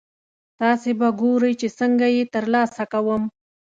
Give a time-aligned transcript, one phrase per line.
[0.59, 3.23] تاسې به ګورئ چې څنګه یې ترلاسه کوم.